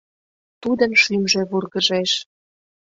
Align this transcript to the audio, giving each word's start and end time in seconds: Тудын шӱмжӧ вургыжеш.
Тудын 0.61 0.91
шӱмжӧ 1.01 1.41
вургыжеш. 1.49 2.11